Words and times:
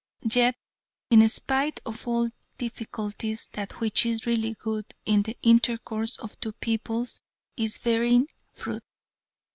Yet, 0.23 0.55
in 1.11 1.29
spite 1.29 1.79
of 1.85 2.07
all 2.07 2.31
difficulties, 2.57 3.45
that 3.53 3.73
which 3.79 4.03
is 4.03 4.25
really 4.25 4.55
good 4.55 4.95
in 5.05 5.21
the 5.21 5.37
intercourse 5.43 6.17
of 6.17 6.31
the 6.37 6.37
two 6.37 6.51
peoples 6.53 7.21
is 7.55 7.77
bearing 7.77 8.25
fruit. 8.51 8.81